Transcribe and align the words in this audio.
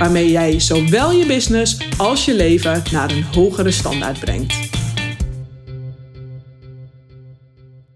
waarmee 0.00 0.30
jij 0.30 0.60
zowel 0.60 1.12
je 1.12 1.26
business 1.26 1.78
als 1.98 2.24
je 2.24 2.34
leven 2.34 2.82
naar 2.92 3.10
een 3.10 3.22
hogere 3.22 3.70
standaard 3.70 4.20
brengt. 4.20 4.68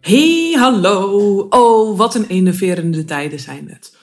Hey, 0.00 0.54
hallo! 0.58 1.46
Oh, 1.50 1.98
wat 1.98 2.14
een 2.14 2.26
enerverende 2.26 3.04
tijden 3.04 3.40
zijn 3.40 3.68
het. 3.68 3.96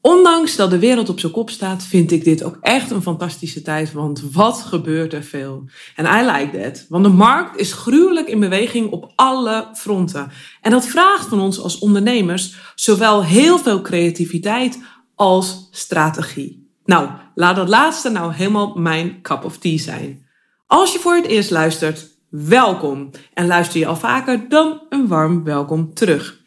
Ondanks 0.00 0.56
dat 0.56 0.70
de 0.70 0.78
wereld 0.78 1.08
op 1.08 1.20
zijn 1.20 1.32
kop 1.32 1.50
staat, 1.50 1.82
vind 1.82 2.10
ik 2.10 2.24
dit 2.24 2.44
ook 2.44 2.58
echt 2.60 2.90
een 2.90 3.02
fantastische 3.02 3.62
tijd, 3.62 3.92
want 3.92 4.22
wat 4.32 4.62
gebeurt 4.62 5.12
er 5.12 5.22
veel. 5.22 5.64
En 5.96 6.04
I 6.04 6.30
like 6.30 6.62
that, 6.62 6.86
want 6.88 7.04
de 7.04 7.10
markt 7.10 7.56
is 7.56 7.72
gruwelijk 7.72 8.28
in 8.28 8.40
beweging 8.40 8.90
op 8.90 9.12
alle 9.16 9.68
fronten. 9.74 10.30
En 10.60 10.70
dat 10.70 10.86
vraagt 10.86 11.28
van 11.28 11.40
ons 11.40 11.60
als 11.60 11.78
ondernemers 11.78 12.54
zowel 12.74 13.24
heel 13.24 13.58
veel 13.58 13.80
creativiteit 13.80 14.78
als 15.14 15.68
strategie. 15.70 16.70
Nou, 16.84 17.08
laat 17.34 17.56
dat 17.56 17.68
laatste 17.68 18.10
nou 18.10 18.32
helemaal 18.32 18.74
mijn 18.74 19.22
cup 19.22 19.44
of 19.44 19.58
tea 19.58 19.78
zijn. 19.78 20.26
Als 20.66 20.92
je 20.92 20.98
voor 20.98 21.14
het 21.14 21.26
eerst 21.26 21.50
luistert, 21.50 22.10
welkom. 22.28 23.10
En 23.34 23.46
luister 23.46 23.80
je 23.80 23.86
al 23.86 23.96
vaker, 23.96 24.48
dan 24.48 24.80
een 24.88 25.08
warm 25.08 25.44
welkom 25.44 25.94
terug. 25.94 26.40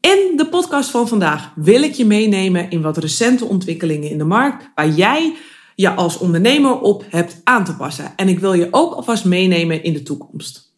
In 0.00 0.36
de 0.36 0.46
podcast 0.50 0.90
van 0.90 1.08
vandaag 1.08 1.52
wil 1.54 1.82
ik 1.82 1.92
je 1.92 2.06
meenemen 2.06 2.70
in 2.70 2.82
wat 2.82 2.96
recente 2.96 3.44
ontwikkelingen 3.44 4.10
in 4.10 4.18
de 4.18 4.24
markt 4.24 4.70
waar 4.74 4.88
jij 4.88 5.36
je 5.74 5.90
als 5.90 6.18
ondernemer 6.18 6.80
op 6.80 7.04
hebt 7.08 7.40
aan 7.44 7.64
te 7.64 7.76
passen. 7.76 8.12
En 8.16 8.28
ik 8.28 8.38
wil 8.38 8.52
je 8.52 8.68
ook 8.70 8.94
alvast 8.94 9.24
meenemen 9.24 9.82
in 9.82 9.92
de 9.92 10.02
toekomst. 10.02 10.71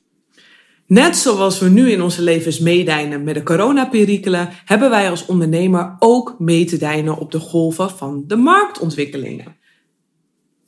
Net 0.86 1.16
zoals 1.16 1.58
we 1.58 1.68
nu 1.68 1.90
in 1.90 2.02
onze 2.02 2.22
levens 2.22 2.58
meedijnen 2.58 3.24
met 3.24 3.34
de 3.34 3.42
coronaperikelen, 3.42 4.48
hebben 4.64 4.90
wij 4.90 5.10
als 5.10 5.26
ondernemer 5.26 5.96
ook 5.98 6.34
mee 6.38 6.64
te 6.64 6.76
dijnen 6.76 7.18
op 7.18 7.32
de 7.32 7.38
golven 7.38 7.90
van 7.90 8.24
de 8.26 8.36
marktontwikkelingen. 8.36 9.56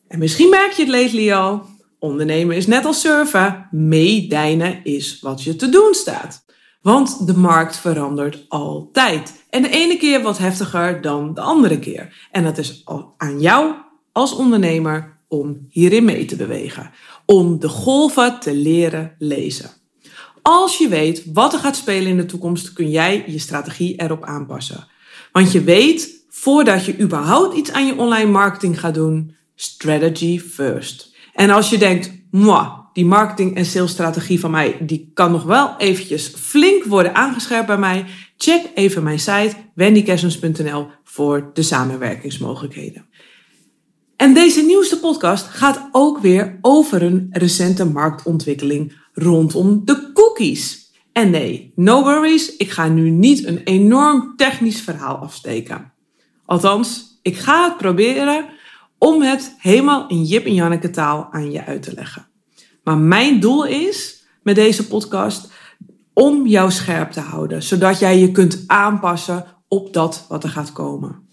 En 0.08 0.18
misschien 0.18 0.48
merk 0.48 0.72
je 0.72 0.82
het 0.82 0.90
lately 0.90 1.32
al, 1.32 1.62
ondernemen 1.98 2.56
is 2.56 2.66
net 2.66 2.84
als 2.84 3.00
surfen, 3.00 3.68
meedijnen 3.70 4.84
is 4.84 5.20
wat 5.20 5.42
je 5.42 5.56
te 5.56 5.68
doen 5.68 5.94
staat. 5.94 6.44
Want 6.82 7.26
de 7.26 7.36
markt 7.36 7.76
verandert 7.76 8.44
altijd. 8.48 9.44
En 9.50 9.62
de 9.62 9.70
ene 9.70 9.96
keer 9.96 10.22
wat 10.22 10.38
heftiger 10.38 11.00
dan 11.00 11.34
de 11.34 11.40
andere 11.40 11.78
keer. 11.78 12.28
En 12.30 12.44
dat 12.44 12.58
is 12.58 12.84
aan 13.16 13.40
jou 13.40 13.74
als 14.12 14.34
ondernemer 14.34 15.18
om 15.28 15.66
hierin 15.68 16.04
mee 16.04 16.24
te 16.24 16.36
bewegen. 16.36 16.90
Om 17.24 17.58
de 17.60 17.68
golven 17.68 18.40
te 18.40 18.54
leren 18.54 19.14
lezen. 19.18 19.70
Als 20.48 20.78
je 20.78 20.88
weet 20.88 21.22
wat 21.32 21.52
er 21.52 21.58
gaat 21.58 21.76
spelen 21.76 22.10
in 22.10 22.16
de 22.16 22.26
toekomst, 22.26 22.72
kun 22.72 22.90
jij 22.90 23.24
je 23.26 23.38
strategie 23.38 23.96
erop 23.96 24.24
aanpassen. 24.24 24.86
Want 25.32 25.52
je 25.52 25.62
weet, 25.62 26.24
voordat 26.28 26.84
je 26.84 27.00
überhaupt 27.00 27.56
iets 27.56 27.72
aan 27.72 27.86
je 27.86 27.96
online 27.96 28.30
marketing 28.30 28.80
gaat 28.80 28.94
doen, 28.94 29.36
strategy 29.54 30.40
first. 30.40 31.14
En 31.34 31.50
als 31.50 31.70
je 31.70 31.78
denkt, 31.78 32.12
moi, 32.30 32.68
die 32.92 33.04
marketing 33.04 33.56
en 33.56 33.64
salesstrategie 33.64 34.40
van 34.40 34.50
mij, 34.50 34.76
die 34.80 35.10
kan 35.14 35.30
nog 35.30 35.42
wel 35.42 35.74
eventjes 35.78 36.28
flink 36.28 36.84
worden 36.84 37.14
aangescherpt 37.14 37.66
bij 37.66 37.78
mij. 37.78 38.04
Check 38.36 38.70
even 38.74 39.02
mijn 39.02 39.18
site 39.18 39.54
wendykessens.nl 39.74 40.86
voor 41.04 41.50
de 41.52 41.62
samenwerkingsmogelijkheden. 41.62 43.06
En 44.16 44.34
deze 44.34 44.62
nieuwste 44.62 45.00
podcast 45.00 45.46
gaat 45.46 45.88
ook 45.92 46.18
weer 46.18 46.58
over 46.60 47.02
een 47.02 47.28
recente 47.30 47.84
marktontwikkeling 47.84 48.92
rondom 49.16 49.84
de 49.84 50.10
cookies. 50.12 50.92
En 51.12 51.30
nee, 51.30 51.72
no 51.74 52.02
worries, 52.02 52.56
ik 52.56 52.70
ga 52.70 52.88
nu 52.88 53.10
niet 53.10 53.46
een 53.46 53.58
enorm 53.58 54.36
technisch 54.36 54.80
verhaal 54.80 55.16
afsteken. 55.16 55.92
Althans, 56.44 57.18
ik 57.22 57.36
ga 57.36 57.64
het 57.64 57.76
proberen 57.76 58.46
om 58.98 59.22
het 59.22 59.54
helemaal 59.58 60.08
in 60.08 60.24
Jip 60.24 60.46
en 60.46 60.54
Janneke 60.54 60.90
taal 60.90 61.28
aan 61.30 61.50
je 61.50 61.64
uit 61.64 61.82
te 61.82 61.94
leggen. 61.94 62.26
Maar 62.84 62.98
mijn 62.98 63.40
doel 63.40 63.64
is 63.64 64.24
met 64.42 64.54
deze 64.54 64.86
podcast 64.86 65.52
om 66.12 66.46
jou 66.46 66.70
scherp 66.70 67.10
te 67.10 67.20
houden, 67.20 67.62
zodat 67.62 67.98
jij 67.98 68.18
je 68.18 68.32
kunt 68.32 68.64
aanpassen 68.66 69.44
op 69.68 69.92
dat 69.92 70.24
wat 70.28 70.44
er 70.44 70.50
gaat 70.50 70.72
komen. 70.72 71.25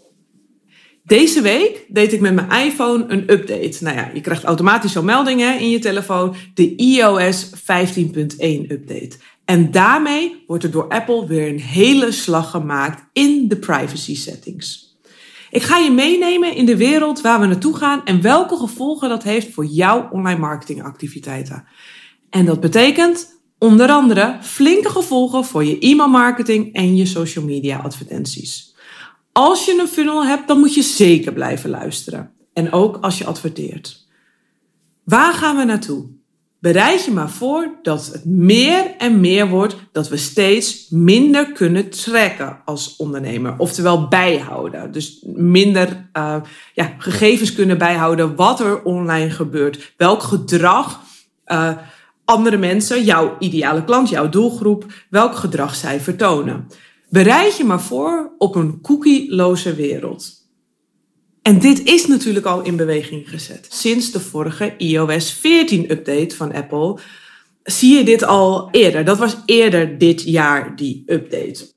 Deze 1.06 1.42
week 1.42 1.86
deed 1.88 2.14
ik 2.14 2.20
met 2.20 2.34
mijn 2.34 2.66
iPhone 2.66 3.06
een 3.08 3.32
update. 3.32 3.78
Nou 3.84 3.96
ja, 3.96 4.10
je 4.14 4.22
krijgt 4.22 4.44
automatisch 4.44 4.92
zo'n 4.92 5.06
meldingen 5.06 5.60
in 5.60 5.70
je 5.70 5.80
telefoon. 5.80 6.36
De 6.54 6.76
iOS 6.76 7.50
15.1 7.50 7.56
update. 8.68 9.12
En 9.46 9.72
daarmee 9.72 10.44
wordt 10.48 10.64
er 10.64 10.72
door 10.72 10.88
Apple 10.88 11.28
weer 11.28 11.48
een 11.48 11.60
hele 11.60 12.12
slag 12.12 12.50
gemaakt 12.50 13.04
in 13.14 13.48
de 13.48 13.58
privacy 13.58 14.16
settings. 14.16 14.98
Ik 15.52 15.62
ga 15.62 15.78
je 15.78 15.92
meenemen 15.92 16.56
in 16.56 16.66
de 16.66 16.78
wereld 16.78 17.22
waar 17.22 17.40
we 17.40 17.46
naartoe 17.46 17.78
gaan 17.78 18.06
en 18.06 18.22
welke 18.22 18.56
gevolgen 18.56 19.10
dat 19.10 19.24
heeft 19.24 19.54
voor 19.54 19.66
jouw 19.66 20.10
online 20.12 20.40
marketingactiviteiten. 20.40 21.66
En 22.30 22.46
dat 22.46 22.60
betekent 22.60 23.42
onder 23.58 23.90
andere 23.90 24.38
flinke 24.42 24.90
gevolgen 24.90 25.46
voor 25.46 25.66
je 25.66 25.80
e-mailmarketing 25.80 26.74
en 26.74 26.96
je 26.96 27.06
social 27.06 27.46
media 27.46 27.78
advertenties. 27.78 28.73
Als 29.34 29.66
je 29.66 29.80
een 29.80 29.88
funnel 29.88 30.26
hebt, 30.26 30.48
dan 30.48 30.60
moet 30.60 30.74
je 30.74 30.82
zeker 30.82 31.34
blijven 31.34 31.70
luisteren. 31.70 32.32
En 32.54 32.72
ook 32.72 32.98
als 33.02 33.18
je 33.18 33.26
adverteert. 33.26 34.08
Waar 35.04 35.34
gaan 35.34 35.58
we 35.58 35.64
naartoe? 35.64 36.06
Bereid 36.60 37.06
je 37.06 37.12
maar 37.12 37.30
voor 37.30 37.80
dat 37.82 38.10
het 38.14 38.26
meer 38.26 38.96
en 38.98 39.20
meer 39.20 39.48
wordt 39.48 39.76
dat 39.92 40.10
we 40.10 40.18
steeds 40.18 40.90
minder 40.90 41.52
kunnen 41.52 41.90
trekken 41.90 42.62
als 42.66 42.96
ondernemer. 42.96 43.56
Oftewel 43.58 44.08
bijhouden. 44.08 44.92
Dus 44.92 45.24
minder 45.36 46.10
uh, 46.18 46.36
ja, 46.74 46.94
gegevens 46.98 47.54
kunnen 47.54 47.78
bijhouden 47.78 48.36
wat 48.36 48.60
er 48.60 48.84
online 48.84 49.30
gebeurt. 49.30 49.94
Welk 49.98 50.24
gedrag 50.24 51.02
uh, 51.48 51.72
andere 52.26 52.58
mensen, 52.58 53.04
jouw 53.04 53.36
ideale 53.40 53.84
klant, 53.84 54.10
jouw 54.10 54.30
doelgroep, 54.30 54.86
welk 55.10 55.36
gedrag 55.36 55.76
zij 55.76 56.00
vertonen. 56.00 56.68
Bereid 57.14 57.58
je 57.58 57.64
maar 57.64 57.82
voor 57.82 58.34
op 58.38 58.56
een 58.56 58.82
cookieloze 58.82 59.76
wereld. 59.76 60.32
En 61.42 61.60
dit 61.60 61.84
is 61.84 62.08
natuurlijk 62.08 62.46
al 62.46 62.62
in 62.62 62.76
beweging 62.76 63.30
gezet. 63.30 63.68
Sinds 63.70 64.12
de 64.12 64.20
vorige 64.20 64.74
iOS 64.78 65.34
14 65.34 65.92
update 65.92 66.36
van 66.36 66.54
Apple 66.54 67.00
zie 67.64 67.98
je 67.98 68.04
dit 68.04 68.24
al 68.24 68.70
eerder. 68.72 69.06
Dat 69.06 69.18
was 69.18 69.36
eerder 69.46 69.98
dit 69.98 70.22
jaar 70.22 70.76
die 70.76 71.04
update. 71.06 71.72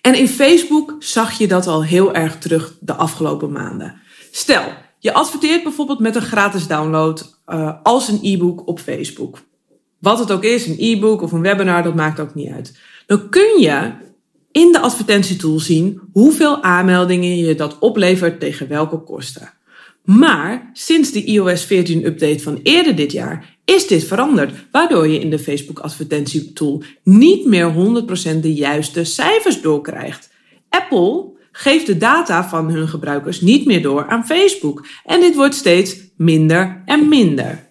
En 0.00 0.14
in 0.14 0.28
Facebook 0.28 0.96
zag 0.98 1.38
je 1.38 1.48
dat 1.48 1.66
al 1.66 1.84
heel 1.84 2.14
erg 2.14 2.38
terug 2.38 2.76
de 2.80 2.94
afgelopen 2.94 3.52
maanden. 3.52 4.00
Stel, 4.30 4.64
je 4.98 5.12
adverteert 5.12 5.62
bijvoorbeeld 5.62 6.00
met 6.00 6.16
een 6.16 6.22
gratis 6.22 6.66
download 6.66 7.38
uh, 7.46 7.72
als 7.82 8.08
een 8.08 8.20
e-book 8.22 8.66
op 8.66 8.80
Facebook. 8.80 9.38
Wat 9.98 10.18
het 10.18 10.32
ook 10.32 10.44
is, 10.44 10.66
een 10.66 10.76
e-book 10.78 11.22
of 11.22 11.32
een 11.32 11.42
webinar, 11.42 11.82
dat 11.82 11.94
maakt 11.94 12.20
ook 12.20 12.34
niet 12.34 12.50
uit. 12.50 12.78
Dan 13.06 13.28
kun 13.28 13.60
je 13.60 14.08
in 14.52 14.72
de 14.72 14.80
advertentietool 14.80 15.58
zien 15.58 16.00
hoeveel 16.12 16.62
aanmeldingen 16.62 17.36
je 17.36 17.54
dat 17.54 17.78
oplevert 17.78 18.40
tegen 18.40 18.68
welke 18.68 18.98
kosten. 18.98 19.52
Maar 20.04 20.70
sinds 20.72 21.12
de 21.12 21.24
iOS 21.24 21.64
14 21.64 22.04
update 22.04 22.40
van 22.40 22.60
eerder 22.62 22.96
dit 22.96 23.12
jaar 23.12 23.58
is 23.64 23.86
dit 23.86 24.04
veranderd, 24.04 24.52
waardoor 24.70 25.08
je 25.08 25.20
in 25.20 25.30
de 25.30 25.38
Facebook 25.38 25.78
advertentietool 25.78 26.82
niet 27.02 27.46
meer 27.46 27.72
100% 28.36 28.40
de 28.40 28.54
juiste 28.54 29.04
cijfers 29.04 29.60
doorkrijgt. 29.60 30.30
Apple 30.68 31.38
geeft 31.52 31.86
de 31.86 31.96
data 31.96 32.48
van 32.48 32.70
hun 32.70 32.88
gebruikers 32.88 33.40
niet 33.40 33.66
meer 33.66 33.82
door 33.82 34.06
aan 34.06 34.26
Facebook 34.26 34.86
en 35.04 35.20
dit 35.20 35.34
wordt 35.34 35.54
steeds 35.54 35.96
minder 36.16 36.82
en 36.84 37.08
minder. 37.08 37.68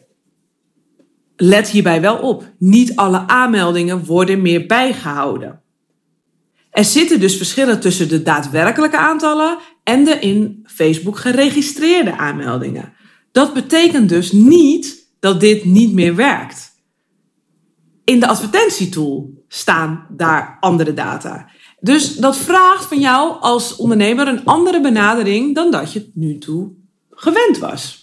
Let 1.35 1.69
hierbij 1.69 2.01
wel 2.01 2.17
op, 2.17 2.53
niet 2.57 2.95
alle 2.95 3.27
aanmeldingen 3.27 4.05
worden 4.05 4.41
meer 4.41 4.65
bijgehouden. 4.65 5.61
Er 6.71 6.85
zitten 6.85 7.19
dus 7.19 7.37
verschillen 7.37 7.79
tussen 7.79 8.09
de 8.09 8.21
daadwerkelijke 8.21 8.97
aantallen 8.97 9.57
en 9.83 10.03
de 10.03 10.19
in 10.19 10.65
Facebook 10.65 11.17
geregistreerde 11.17 12.17
aanmeldingen. 12.17 12.93
Dat 13.31 13.53
betekent 13.53 14.09
dus 14.09 14.31
niet 14.31 15.07
dat 15.19 15.39
dit 15.39 15.65
niet 15.65 15.93
meer 15.93 16.15
werkt. 16.15 16.71
In 18.03 18.19
de 18.19 18.27
advertentietool 18.27 19.43
staan 19.47 20.07
daar 20.09 20.57
andere 20.59 20.93
data. 20.93 21.49
Dus 21.79 22.15
dat 22.15 22.37
vraagt 22.37 22.85
van 22.85 22.99
jou 22.99 23.41
als 23.41 23.75
ondernemer 23.75 24.27
een 24.27 24.45
andere 24.45 24.81
benadering 24.81 25.55
dan 25.55 25.71
dat 25.71 25.93
je 25.93 26.11
nu 26.13 26.37
toe 26.37 26.71
gewend 27.09 27.57
was. 27.57 27.99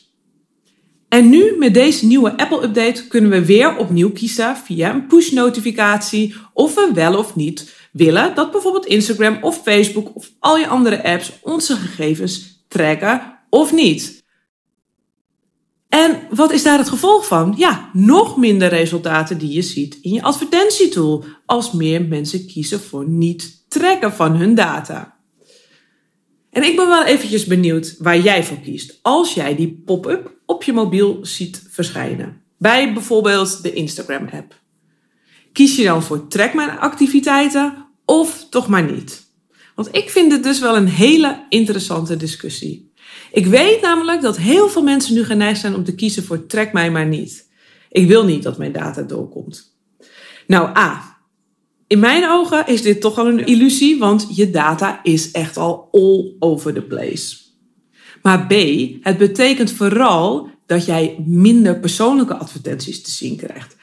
En 1.09 1.29
nu 1.29 1.55
met 1.59 1.75
deze 1.75 2.07
nieuwe 2.07 2.37
Apple-update 2.37 3.07
kunnen 3.07 3.31
we 3.31 3.45
weer 3.45 3.77
opnieuw 3.77 4.11
kiezen 4.11 4.57
via 4.57 4.95
een 4.95 5.07
push-notificatie 5.07 6.35
of 6.53 6.75
we 6.75 6.91
wel 6.95 7.19
of 7.19 7.37
niet 7.37 7.86
willen 7.97 8.35
dat 8.35 8.51
bijvoorbeeld 8.51 8.87
Instagram 8.87 9.39
of 9.41 9.63
Facebook 9.63 10.17
of 10.17 10.33
al 10.39 10.57
je 10.59 10.69
andere 10.69 11.05
apps 11.05 11.33
onze 11.43 11.77
gegevens 11.77 12.65
tracken 12.69 13.39
of 13.51 13.73
niet. 13.73 14.25
En 15.89 16.21
wat 16.31 16.53
is 16.53 16.63
daar 16.63 16.79
het 16.79 16.89
gevolg 16.89 17.27
van? 17.27 17.55
Ja, 17.57 17.91
nog 17.93 18.37
minder 18.37 18.69
resultaten 18.69 19.39
die 19.39 19.53
je 19.53 19.63
ziet 19.63 19.99
in 20.01 20.13
je 20.13 20.23
advertentietool 20.23 21.25
als 21.47 21.73
meer 21.73 22.05
mensen 22.05 22.47
kiezen 22.47 22.81
voor 22.81 23.09
niet 23.09 23.65
trekken 23.69 24.13
van 24.13 24.37
hun 24.37 24.55
data. 24.55 25.17
En 26.51 26.63
ik 26.63 26.77
ben 26.77 26.89
wel 26.89 27.05
eventjes 27.05 27.47
benieuwd 27.47 27.97
waar 27.99 28.19
jij 28.19 28.45
voor 28.45 28.61
kiest 28.61 28.99
als 29.03 29.35
jij 29.35 29.57
die 29.57 29.83
pop-up 29.85 30.35
op 30.47 30.63
je 30.63 30.73
mobiel 30.73 31.19
ziet 31.23 31.63
verschijnen. 31.71 32.43
Bij 32.59 32.93
bijvoorbeeld 32.93 33.63
de 33.63 33.73
Instagram 33.73 34.29
app. 34.33 34.61
Kies 35.53 35.77
je 35.77 35.85
dan 35.85 36.03
voor 36.03 36.29
track 36.29 36.55
mijn 36.55 36.79
activiteiten 36.79 37.86
of 38.07 38.47
toch 38.51 38.69
maar 38.69 38.93
niet? 38.93 39.25
Want 39.75 39.89
ik 39.93 40.11
vind 40.11 40.33
het 40.33 40.43
dus 40.43 40.61
wel 40.61 40.77
een 40.77 40.89
hele 40.89 41.47
interessante 41.49 42.17
discussie. 42.17 42.93
Ik 43.33 43.47
weet 43.47 43.81
namelijk 43.81 44.23
dat 44.23 44.37
heel 44.37 44.69
veel 44.69 44.83
mensen 44.83 45.15
nu 45.15 45.25
geneigd 45.25 45.61
zijn 45.61 45.75
om 45.75 45.85
te 45.85 45.95
kiezen 45.95 46.25
voor 46.25 46.47
trek 46.47 46.73
mij 46.73 46.91
maar 46.91 47.07
niet. 47.07 47.49
Ik 47.91 48.07
wil 48.07 48.25
niet 48.25 48.43
dat 48.43 48.59
mijn 48.59 48.73
data 48.73 49.03
doorkomt. 49.03 49.77
Nou, 50.47 50.77
A. 50.77 51.19
In 51.87 51.99
mijn 51.99 52.31
ogen 52.31 52.67
is 52.67 52.83
dit 52.83 53.01
toch 53.01 53.19
al 53.19 53.27
een 53.27 53.47
illusie, 53.47 53.99
want 53.99 54.27
je 54.31 54.51
data 54.51 55.01
is 55.03 55.31
echt 55.31 55.57
al 55.57 55.89
all 55.93 56.35
over 56.39 56.75
the 56.75 56.83
place. 56.83 57.37
Maar 58.23 58.47
B. 58.47 58.53
Het 59.01 59.19
betekent 59.19 59.73
vooral 59.73 60.51
dat 60.67 60.85
jij 60.87 61.25
minder 61.27 61.81
persoonlijke 61.81 62.37
advertenties 62.37 63.03
te 63.03 63.11
zien 63.11 63.37
krijgt. 63.37 63.77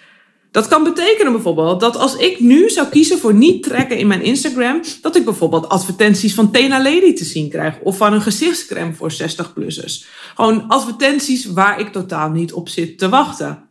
Dat 0.54 0.68
kan 0.68 0.84
betekenen 0.84 1.32
bijvoorbeeld 1.32 1.80
dat 1.80 1.98
als 1.98 2.16
ik 2.16 2.40
nu 2.40 2.70
zou 2.70 2.88
kiezen 2.88 3.20
voor 3.20 3.34
niet 3.34 3.64
trekken 3.64 3.98
in 3.98 4.08
mijn 4.08 4.22
Instagram, 4.22 4.82
dat 5.02 5.16
ik 5.16 5.26
bijvoorbeeld 5.26 5.70
advertenties 5.70 6.34
van 6.34 6.52
Tena 6.52 6.78
Lady 6.78 7.14
te 7.14 7.24
zien 7.24 7.50
krijg 7.50 7.80
of 7.80 7.98
van 7.98 8.14
een 8.14 8.22
gezichtscreme 8.22 8.94
voor 8.94 9.12
60-plussers. 9.12 10.06
Gewoon 10.36 10.68
advertenties 10.68 11.46
waar 11.46 11.80
ik 11.80 11.92
totaal 11.92 12.30
niet 12.30 12.54
op 12.54 12.70
zit 12.70 12.98
te 12.98 13.10
wachten. 13.10 13.64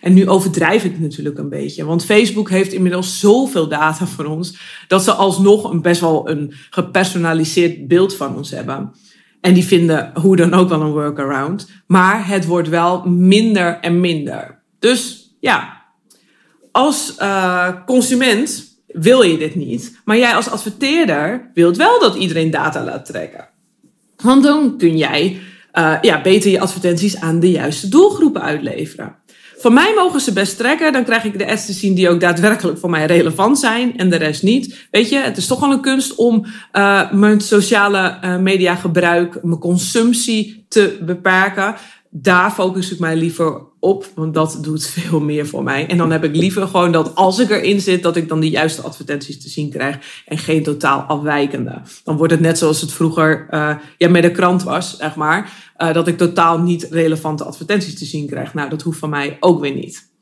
En 0.00 0.14
nu 0.14 0.28
overdrijf 0.28 0.84
ik 0.84 1.00
natuurlijk 1.00 1.38
een 1.38 1.48
beetje, 1.48 1.84
want 1.84 2.04
Facebook 2.04 2.50
heeft 2.50 2.72
inmiddels 2.72 3.20
zoveel 3.20 3.68
data 3.68 4.06
van 4.06 4.26
ons 4.26 4.56
dat 4.88 5.04
ze 5.04 5.12
alsnog 5.12 5.70
een 5.70 5.82
best 5.82 6.00
wel 6.00 6.30
een 6.30 6.54
gepersonaliseerd 6.70 7.88
beeld 7.88 8.14
van 8.14 8.36
ons 8.36 8.50
hebben. 8.50 8.92
En 9.40 9.54
die 9.54 9.64
vinden 9.64 10.10
hoe 10.20 10.36
dan 10.36 10.54
ook 10.54 10.68
wel 10.68 10.80
een 10.80 10.92
workaround, 10.92 11.68
maar 11.86 12.28
het 12.28 12.46
wordt 12.46 12.68
wel 12.68 13.04
minder 13.08 13.78
en 13.80 14.00
minder. 14.00 14.62
Dus 14.78 15.24
ja, 15.40 15.73
als 16.74 17.14
uh, 17.20 17.68
consument 17.86 18.64
wil 18.86 19.22
je 19.22 19.38
dit 19.38 19.54
niet. 19.54 20.00
Maar 20.04 20.18
jij 20.18 20.34
als 20.34 20.50
adverteerder 20.50 21.50
wilt 21.54 21.76
wel 21.76 22.00
dat 22.00 22.14
iedereen 22.14 22.50
data 22.50 22.84
laat 22.84 23.06
trekken. 23.06 23.48
Want 24.16 24.42
dan 24.42 24.78
kun 24.78 24.96
jij 24.96 25.40
uh, 25.74 25.94
ja, 26.00 26.20
beter 26.22 26.50
je 26.50 26.60
advertenties 26.60 27.20
aan 27.20 27.40
de 27.40 27.50
juiste 27.50 27.88
doelgroepen 27.88 28.42
uitleveren. 28.42 29.16
Van 29.56 29.72
mij 29.72 29.92
mogen 29.96 30.20
ze 30.20 30.32
best 30.32 30.56
trekken. 30.56 30.92
Dan 30.92 31.04
krijg 31.04 31.24
ik 31.24 31.38
de 31.38 31.46
ads 31.46 31.66
te 31.66 31.72
zien 31.72 31.94
die 31.94 32.08
ook 32.08 32.20
daadwerkelijk 32.20 32.78
voor 32.78 32.90
mij 32.90 33.06
relevant 33.06 33.58
zijn. 33.58 33.96
En 33.96 34.10
de 34.10 34.16
rest 34.16 34.42
niet. 34.42 34.86
Weet 34.90 35.08
je, 35.08 35.18
het 35.18 35.36
is 35.36 35.46
toch 35.46 35.60
wel 35.60 35.72
een 35.72 35.80
kunst 35.80 36.14
om 36.14 36.46
uh, 36.72 37.12
mijn 37.12 37.40
sociale 37.40 38.18
uh, 38.24 38.36
media 38.36 38.74
gebruik, 38.74 39.38
mijn 39.42 39.60
consumptie 39.60 40.64
te 40.68 40.98
beperken 41.00 41.74
daar 42.16 42.50
focus 42.50 42.92
ik 42.92 42.98
mij 42.98 43.16
liever 43.16 43.62
op, 43.84 44.06
want 44.14 44.34
dat 44.34 44.58
doet 44.60 44.86
veel 44.86 45.20
meer 45.20 45.46
voor 45.46 45.62
mij. 45.62 45.86
En 45.86 45.96
dan 45.96 46.10
heb 46.10 46.24
ik 46.24 46.36
liever 46.36 46.66
gewoon 46.66 46.92
dat 46.92 47.14
als 47.14 47.38
ik 47.38 47.50
erin 47.50 47.80
zit, 47.80 48.02
dat 48.02 48.16
ik 48.16 48.28
dan 48.28 48.40
de 48.40 48.50
juiste 48.50 48.82
advertenties 48.82 49.42
te 49.42 49.48
zien 49.48 49.70
krijg 49.70 49.98
en 50.26 50.38
geen 50.38 50.62
totaal 50.62 51.00
afwijkende. 51.00 51.82
Dan 52.04 52.16
wordt 52.16 52.32
het 52.32 52.42
net 52.42 52.58
zoals 52.58 52.80
het 52.80 52.92
vroeger 52.92 53.46
uh, 53.50 53.74
ja, 53.98 54.08
met 54.08 54.22
de 54.22 54.30
krant 54.30 54.62
was, 54.62 54.96
zeg 54.96 55.14
maar, 55.14 55.52
uh, 55.78 55.92
dat 55.92 56.08
ik 56.08 56.18
totaal 56.18 56.58
niet 56.58 56.86
relevante 56.90 57.44
advertenties 57.44 57.98
te 57.98 58.04
zien 58.04 58.26
krijg. 58.26 58.54
Nou, 58.54 58.70
dat 58.70 58.82
hoeft 58.82 58.98
van 58.98 59.10
mij 59.10 59.36
ook 59.40 59.60
weer 59.60 59.74
niet. 59.74 60.12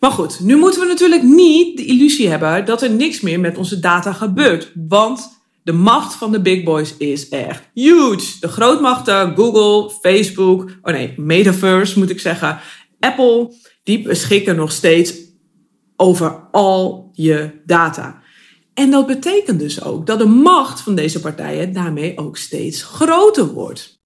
Maar 0.00 0.10
goed, 0.10 0.40
nu 0.40 0.56
moeten 0.56 0.80
we 0.80 0.86
natuurlijk 0.86 1.22
niet 1.22 1.76
de 1.76 1.84
illusie 1.84 2.28
hebben 2.28 2.64
dat 2.64 2.82
er 2.82 2.90
niks 2.90 3.20
meer 3.20 3.40
met 3.40 3.56
onze 3.56 3.80
data 3.80 4.12
gebeurt. 4.12 4.72
Want 4.88 5.38
de 5.68 5.74
macht 5.74 6.14
van 6.14 6.32
de 6.32 6.40
big 6.40 6.62
boys 6.62 6.96
is 6.96 7.28
echt 7.28 7.62
huge. 7.74 8.40
De 8.40 8.48
grootmachten, 8.48 9.36
Google, 9.36 9.94
Facebook, 10.00 10.70
oh 10.82 10.92
nee, 10.92 11.14
Metaverse 11.16 11.98
moet 11.98 12.10
ik 12.10 12.20
zeggen, 12.20 12.58
Apple, 13.00 13.52
die 13.82 14.02
beschikken 14.02 14.56
nog 14.56 14.72
steeds 14.72 15.14
over 15.96 16.48
al 16.50 17.10
je 17.12 17.50
data. 17.66 18.22
En 18.74 18.90
dat 18.90 19.06
betekent 19.06 19.58
dus 19.58 19.82
ook 19.82 20.06
dat 20.06 20.18
de 20.18 20.26
macht 20.26 20.80
van 20.80 20.94
deze 20.94 21.20
partijen 21.20 21.72
daarmee 21.72 22.18
ook 22.18 22.36
steeds 22.36 22.82
groter 22.82 23.46
wordt. 23.46 24.00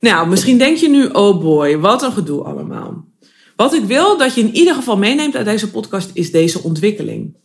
Nou, 0.00 0.28
misschien 0.28 0.58
denk 0.58 0.76
je 0.76 0.88
nu, 0.88 1.06
oh 1.06 1.40
boy, 1.40 1.78
wat 1.78 2.02
een 2.02 2.12
gedoe 2.12 2.42
allemaal. 2.42 3.06
Wat 3.56 3.74
ik 3.74 3.84
wil 3.84 4.18
dat 4.18 4.34
je 4.34 4.40
in 4.40 4.54
ieder 4.54 4.74
geval 4.74 4.96
meeneemt 4.96 5.36
uit 5.36 5.46
deze 5.46 5.70
podcast 5.70 6.10
is 6.12 6.30
deze 6.30 6.62
ontwikkeling. 6.62 7.36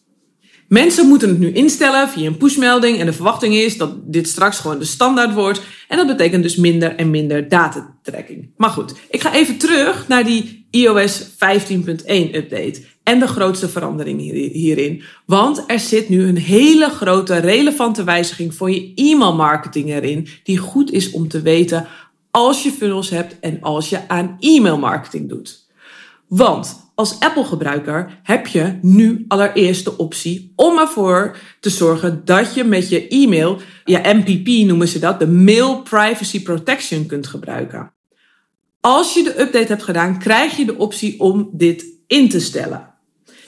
Mensen 0.68 1.08
moeten 1.08 1.30
het 1.30 1.40
nu 1.40 1.52
instellen 1.52 2.10
via 2.10 2.28
een 2.28 2.38
pushmelding 2.38 3.00
en 3.00 3.06
de 3.06 3.14
verwachting 3.14 3.54
is 3.54 3.78
dat 3.78 4.12
dit 4.12 4.28
straks 4.28 4.60
gewoon 4.60 4.80
de 4.80 4.86
standaard 4.86 5.34
wordt. 5.34 5.62
En 5.88 5.98
dat 5.98 6.08
betekent 6.08 6.44
dus 6.44 6.56
minder 6.56 6.96
en 6.96 7.10
minder 7.10 7.50
datatrekking. 7.50 8.52
Maar 8.58 8.70
goed, 8.70 8.94
ik 9.10 9.22
ga 9.22 9.34
even 9.34 9.58
terug 9.58 10.08
naar 10.08 10.24
die 10.24 10.63
iOS 10.74 11.22
15.1 11.22 11.36
update 12.36 12.82
en 13.04 13.20
de 13.20 13.28
grootste 13.28 13.70
verandering 13.70 14.20
hierin. 14.52 15.04
Want 15.26 15.64
er 15.68 15.80
zit 15.80 16.10
nu 16.10 16.28
een 16.28 16.38
hele 16.38 16.90
grote 16.90 17.38
relevante 17.38 18.04
wijziging 18.04 18.56
voor 18.56 18.72
je 18.72 18.92
e-mail 18.96 19.36
marketing 19.36 19.90
erin, 19.90 20.28
die 20.44 20.58
goed 20.58 20.92
is 20.92 21.12
om 21.12 21.28
te 21.28 21.42
weten 21.42 21.88
als 22.32 22.64
je 22.64 22.72
funnels 22.72 23.10
hebt 23.10 23.40
en 23.40 23.62
als 23.62 23.90
je 23.90 24.08
aan 24.08 24.38
e-mail 24.40 24.78
marketing 24.78 25.30
doet. 25.30 25.68
Want 26.28 26.92
als 26.96 27.20
Apple-gebruiker 27.20 28.20
heb 28.24 28.48
je 28.48 28.78
nu 28.82 29.26
allereerst 29.28 29.86
de 29.86 29.98
optie 29.98 30.54
om 30.56 30.78
ervoor 30.78 31.38
te 31.60 31.70
zorgen 31.70 32.22
dat 32.26 32.54
je 32.54 32.64
met 32.64 32.90
je 32.90 33.08
e-mail, 33.08 33.60
ja, 33.86 34.14
MPP 34.14 34.48
noemen 34.48 34.88
ze 34.88 35.00
dat, 35.00 35.20
de 35.20 35.28
Mail 35.28 35.82
Privacy 35.82 36.44
Protection 36.44 37.06
kunt 37.06 37.28
gebruiken. 37.28 37.93
Als 38.86 39.14
je 39.14 39.24
de 39.24 39.42
update 39.42 39.68
hebt 39.68 39.84
gedaan, 39.84 40.20
krijg 40.20 40.58
je 40.58 40.66
de 40.66 40.78
optie 40.78 41.20
om 41.20 41.50
dit 41.52 41.86
in 42.08 42.30
te 42.30 42.40
stellen. 42.40 42.94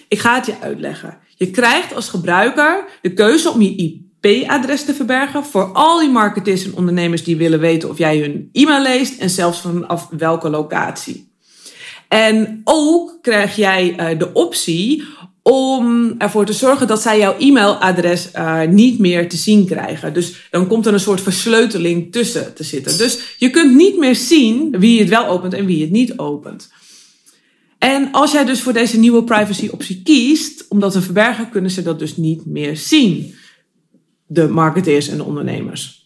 Ik 0.07 0.19
ga 0.19 0.35
het 0.35 0.45
je 0.45 0.59
uitleggen. 0.61 1.17
Je 1.35 1.51
krijgt 1.51 1.95
als 1.95 2.09
gebruiker 2.09 2.85
de 3.01 3.13
keuze 3.13 3.49
om 3.49 3.61
je 3.61 3.75
IP-adres 3.75 4.85
te 4.85 4.93
verbergen 4.93 5.43
voor 5.43 5.71
al 5.73 5.99
die 5.99 6.09
marketeers 6.09 6.65
en 6.65 6.75
ondernemers 6.75 7.23
die 7.23 7.37
willen 7.37 7.59
weten 7.59 7.89
of 7.89 7.97
jij 7.97 8.19
hun 8.19 8.49
e-mail 8.51 8.81
leest 8.81 9.19
en 9.19 9.29
zelfs 9.29 9.61
vanaf 9.61 10.07
welke 10.09 10.49
locatie. 10.49 11.31
En 12.07 12.61
ook 12.63 13.17
krijg 13.21 13.55
jij 13.55 14.13
uh, 14.13 14.19
de 14.19 14.33
optie 14.33 15.03
om 15.47 16.15
ervoor 16.17 16.45
te 16.45 16.53
zorgen 16.53 16.87
dat 16.87 17.01
zij 17.01 17.19
jouw 17.19 17.35
e-mailadres 17.37 18.29
uh, 18.35 18.61
niet 18.61 18.99
meer 18.99 19.29
te 19.29 19.37
zien 19.37 19.65
krijgen. 19.65 20.13
Dus 20.13 20.47
dan 20.51 20.67
komt 20.67 20.85
er 20.85 20.93
een 20.93 20.99
soort 20.99 21.21
versleuteling 21.21 22.11
tussen 22.11 22.53
te 22.53 22.63
zitten. 22.63 22.97
Dus 22.97 23.35
je 23.37 23.49
kunt 23.49 23.75
niet 23.75 23.97
meer 23.97 24.15
zien 24.15 24.79
wie 24.79 24.99
het 24.99 25.09
wel 25.09 25.27
opent 25.27 25.53
en 25.53 25.65
wie 25.65 25.81
het 25.81 25.91
niet 25.91 26.17
opent. 26.17 26.71
En 27.77 28.11
als 28.11 28.31
jij 28.31 28.45
dus 28.45 28.61
voor 28.61 28.73
deze 28.73 28.99
nieuwe 28.99 29.23
privacy 29.23 29.69
optie 29.71 30.01
kiest, 30.03 30.65
om 30.69 30.79
dat 30.79 30.91
te 30.91 31.01
verbergen, 31.01 31.49
kunnen 31.49 31.71
ze 31.71 31.83
dat 31.83 31.99
dus 31.99 32.17
niet 32.17 32.45
meer 32.45 32.77
zien. 32.77 33.33
De 34.27 34.47
marketeers 34.47 35.07
en 35.07 35.17
de 35.17 35.23
ondernemers. 35.23 36.04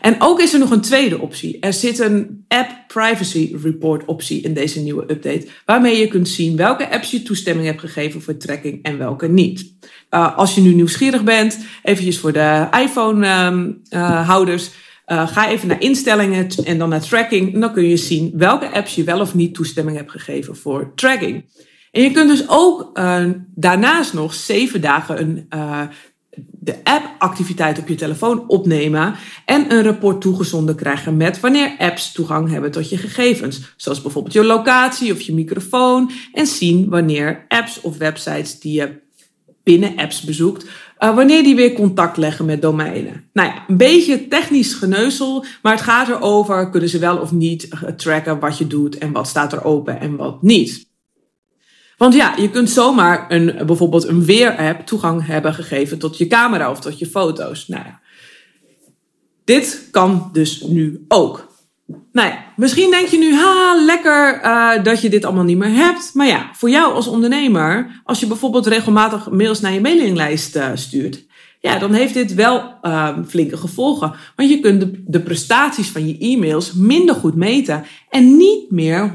En 0.00 0.16
ook 0.18 0.40
is 0.40 0.52
er 0.52 0.58
nog 0.58 0.70
een 0.70 0.80
tweede 0.80 1.18
optie. 1.20 1.58
Er 1.60 1.72
zit 1.72 1.98
een 1.98 2.44
App 2.48 2.68
Privacy 2.86 3.56
Report 3.62 4.04
optie 4.04 4.42
in 4.42 4.54
deze 4.54 4.80
nieuwe 4.80 5.02
update, 5.02 5.46
waarmee 5.64 5.98
je 5.98 6.08
kunt 6.08 6.28
zien 6.28 6.56
welke 6.56 6.90
apps 6.90 7.10
je 7.10 7.22
toestemming 7.22 7.66
hebt 7.66 7.80
gegeven 7.80 8.22
voor 8.22 8.36
tracking 8.36 8.82
en 8.82 8.98
welke 8.98 9.28
niet. 9.28 9.72
Uh, 10.10 10.36
als 10.36 10.54
je 10.54 10.60
nu 10.60 10.74
nieuwsgierig 10.74 11.24
bent, 11.24 11.58
eventjes 11.82 12.18
voor 12.18 12.32
de 12.32 12.68
iPhone-houders, 12.82 14.70
ehm, 15.04 15.18
uh, 15.18 15.24
uh, 15.24 15.28
ga 15.28 15.48
even 15.48 15.68
naar 15.68 15.80
instellingen 15.80 16.48
en 16.64 16.78
dan 16.78 16.88
naar 16.88 17.00
tracking. 17.00 17.54
En 17.54 17.60
dan 17.60 17.72
kun 17.72 17.88
je 17.88 17.96
zien 17.96 18.32
welke 18.34 18.70
apps 18.70 18.94
je 18.94 19.04
wel 19.04 19.20
of 19.20 19.34
niet 19.34 19.54
toestemming 19.54 19.96
hebt 19.96 20.10
gegeven 20.10 20.56
voor 20.56 20.92
tracking. 20.94 21.44
En 21.90 22.02
je 22.02 22.10
kunt 22.10 22.28
dus 22.28 22.44
ook 22.48 22.98
uh, 22.98 23.24
daarnaast 23.54 24.12
nog 24.12 24.34
zeven 24.34 24.80
dagen 24.80 25.20
een 25.20 25.48
de 26.62 26.84
app-activiteit 26.84 27.78
op 27.78 27.88
je 27.88 27.94
telefoon 27.94 28.48
opnemen 28.48 29.14
en 29.44 29.72
een 29.72 29.82
rapport 29.82 30.20
toegezonden 30.20 30.74
krijgen 30.74 31.16
met 31.16 31.40
wanneer 31.40 31.74
apps 31.78 32.12
toegang 32.12 32.50
hebben 32.50 32.70
tot 32.70 32.88
je 32.88 32.96
gegevens, 32.96 33.74
zoals 33.76 34.02
bijvoorbeeld 34.02 34.34
je 34.34 34.44
locatie 34.44 35.12
of 35.12 35.20
je 35.20 35.34
microfoon, 35.34 36.10
en 36.32 36.46
zien 36.46 36.88
wanneer 36.88 37.44
apps 37.48 37.80
of 37.80 37.96
websites 37.96 38.60
die 38.60 38.72
je 38.72 38.98
binnen 39.62 39.96
apps 39.96 40.22
bezoekt 40.22 40.66
Uh, 41.02 41.14
wanneer 41.14 41.42
die 41.42 41.54
weer 41.54 41.72
contact 41.72 42.16
leggen 42.16 42.44
met 42.44 42.62
domeinen. 42.62 43.24
Nou 43.32 43.48
ja, 43.48 43.64
een 43.68 43.76
beetje 43.76 44.28
technisch 44.28 44.72
geneuzel, 44.74 45.44
maar 45.62 45.72
het 45.72 45.82
gaat 45.82 46.08
erover, 46.08 46.70
kunnen 46.70 46.88
ze 46.88 46.98
wel 46.98 47.16
of 47.18 47.32
niet 47.32 47.68
tracken 47.96 48.38
wat 48.38 48.58
je 48.58 48.66
doet 48.66 48.98
en 48.98 49.12
wat 49.12 49.28
staat 49.28 49.52
er 49.52 49.64
open 49.64 50.00
en 50.00 50.16
wat 50.16 50.42
niet. 50.42 50.89
Want 52.00 52.14
ja, 52.14 52.34
je 52.36 52.50
kunt 52.50 52.70
zomaar 52.70 53.26
een, 53.28 53.66
bijvoorbeeld 53.66 54.08
een 54.08 54.24
weer-app 54.24 54.86
toegang 54.86 55.26
hebben 55.26 55.54
gegeven 55.54 55.98
tot 55.98 56.18
je 56.18 56.26
camera 56.26 56.70
of 56.70 56.80
tot 56.80 56.98
je 56.98 57.06
foto's. 57.06 57.68
Nou 57.68 57.84
ja, 57.84 58.00
dit 59.44 59.88
kan 59.90 60.28
dus 60.32 60.62
nu 60.62 61.04
ook. 61.08 61.48
Nou 62.12 62.28
ja, 62.28 62.44
misschien 62.56 62.90
denk 62.90 63.06
je 63.06 63.18
nu, 63.18 63.34
ha, 63.34 63.84
lekker 63.84 64.40
uh, 64.44 64.84
dat 64.84 65.00
je 65.00 65.10
dit 65.10 65.24
allemaal 65.24 65.44
niet 65.44 65.58
meer 65.58 65.74
hebt. 65.74 66.10
Maar 66.14 66.26
ja, 66.26 66.50
voor 66.52 66.70
jou 66.70 66.94
als 66.94 67.06
ondernemer, 67.06 68.00
als 68.04 68.20
je 68.20 68.26
bijvoorbeeld 68.26 68.66
regelmatig 68.66 69.30
mails 69.30 69.60
naar 69.60 69.72
je 69.72 69.80
mailinglijst 69.80 70.56
uh, 70.56 70.70
stuurt, 70.74 71.24
ja, 71.60 71.78
dan 71.78 71.92
heeft 71.92 72.14
dit 72.14 72.34
wel 72.34 72.74
uh, 72.82 73.18
flinke 73.28 73.56
gevolgen. 73.56 74.12
Want 74.36 74.50
je 74.50 74.60
kunt 74.60 74.80
de, 74.80 75.02
de, 75.06 75.20
prestaties 75.20 75.88
van 75.88 76.06
je 76.06 76.18
e-mails 76.18 76.72
minder 76.72 77.14
goed 77.14 77.34
meten 77.34 77.84
en 78.08 78.36
niet 78.36 78.70
meer 78.70 79.12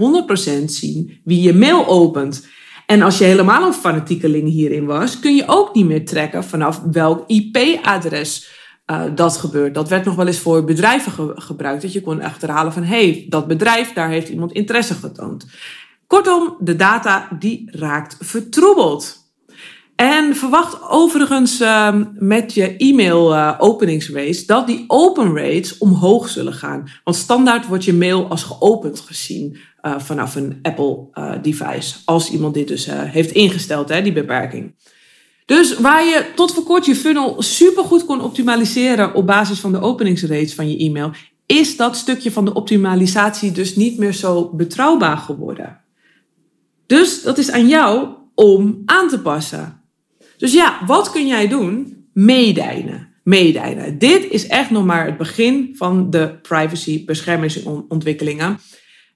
100% 0.62 0.64
zien 0.66 1.20
wie 1.24 1.42
je 1.42 1.54
mail 1.54 1.88
opent. 1.88 2.48
En 2.86 3.02
als 3.02 3.18
je 3.18 3.24
helemaal 3.24 3.66
een 3.66 3.74
fanatiekeling 3.74 4.50
hierin 4.50 4.86
was, 4.86 5.20
kun 5.20 5.36
je 5.36 5.44
ook 5.48 5.74
niet 5.74 5.86
meer 5.86 6.06
trekken 6.06 6.44
vanaf 6.44 6.82
welk 6.92 7.24
IP-adres 7.28 8.50
uh, 8.92 9.02
dat 9.16 9.38
gebeurt. 9.38 9.74
Dat 9.74 9.90
werd 9.90 10.06
nog 10.06 10.16
wel 10.16 10.28
eens 10.28 10.40
voor 10.40 10.64
bedrijven 10.64 11.12
ge 11.12 11.32
gebruikt. 11.36 11.82
Dat 11.82 11.94
je 11.94 12.02
kon 12.02 12.22
achterhalen 12.22 12.74
van, 12.74 12.84
hé, 12.84 13.12
hey, 13.12 13.26
dat 13.30 13.48
bedrijf, 13.48 13.94
daar 13.94 14.10
heeft 14.10 14.30
iemand 14.30 14.52
interesse 14.52 14.94
getoond. 14.94 15.46
Kortom, 16.08 16.56
de 16.60 16.76
data 16.76 17.28
die 17.40 17.68
raakt 17.72 18.18
vertroebeld. 18.20 19.24
En 19.96 20.36
verwacht 20.36 20.90
overigens 20.90 21.62
uh, 21.62 21.96
met 22.14 22.54
je 22.54 22.78
e-mail 22.78 23.34
uh, 23.34 23.60
dat 24.46 24.68
die 24.68 24.84
open 24.88 25.36
rates 25.36 25.78
omhoog 25.78 26.30
zullen 26.30 26.54
gaan. 26.54 26.90
Want 27.04 27.18
standaard 27.18 27.68
wordt 27.68 27.86
je 27.86 27.94
mail 27.94 28.30
als 28.30 28.44
geopend 28.44 29.00
gezien 29.00 29.58
uh, 29.86 30.00
vanaf 30.00 30.36
een 30.36 30.60
Apple 30.62 31.08
uh, 31.14 31.32
device. 31.42 31.96
Als 32.06 32.32
iemand 32.32 32.54
dit 32.54 32.68
dus 32.68 32.88
heeft 32.92 33.32
ingesteld, 33.32 33.90
hè, 33.90 34.02
die 34.02 34.14
beperking. 34.14 34.76
Dus 35.46 35.78
waar 35.78 36.04
je 36.04 36.26
tot 36.36 36.54
voor 36.54 36.64
kort 36.64 36.86
je 36.86 36.96
funnel 36.96 37.42
supergoed 37.42 38.06
kon 38.06 38.22
optimaliseren 38.22 39.14
op 39.14 39.28
basis 39.28 39.60
van 39.60 39.72
de 39.72 39.82
openingsrates 39.82 40.54
van 40.54 40.70
je 40.70 40.78
e-mail, 40.78 41.12
is 41.46 41.78
dat 41.78 41.98
stukje 41.98 42.32
van 42.32 42.46
de 42.46 42.54
optimalisatie 42.54 43.52
dus 43.52 43.76
niet 43.76 43.98
meer 43.98 44.14
zo 44.14 44.50
betrouwbaar 44.54 45.18
geworden. 45.18 45.80
Dus 46.86 47.22
dat 47.22 47.38
is 47.38 47.52
aan 47.52 47.68
jou 47.68 48.08
om 48.36 48.82
aan 48.86 49.10
te 49.10 49.20
passen. 49.20 49.82
Dus 50.38 50.54
ja, 50.54 50.80
wat 50.86 51.12
kun 51.12 51.28
jij 51.28 51.48
doen? 51.48 52.06
Meedijnen. 52.14 53.14
Meedijnen. 53.24 53.98
Dit 53.98 54.30
is 54.30 54.48
echt 54.48 54.70
nog 54.70 54.86
maar 54.86 55.06
het 55.06 55.18
begin 55.18 55.74
van 55.78 56.10
de 56.10 56.40
privacy 56.42 57.06
beschermingsontwikkelingen. 57.06 58.60